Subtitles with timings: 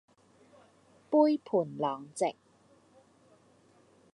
[1.11, 2.35] 杯盤狼藉